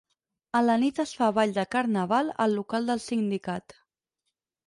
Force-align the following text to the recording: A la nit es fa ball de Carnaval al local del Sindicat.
A 0.59 0.61
la 0.67 0.75
nit 0.83 1.01
es 1.03 1.11
fa 1.17 1.25
ball 1.35 1.53
de 1.57 1.65
Carnaval 1.75 2.33
al 2.47 2.57
local 2.61 2.91
del 2.93 3.05
Sindicat. 3.05 3.77